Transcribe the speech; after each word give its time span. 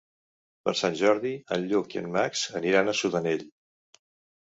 Per 0.69 0.73
Sant 0.79 0.97
Jordi 1.01 1.35
en 1.57 1.69
Lluc 1.73 1.95
i 1.99 2.01
en 2.03 2.09
Max 2.19 2.45
aniran 2.63 2.89
a 2.89 2.99
Sudanell. 3.05 3.49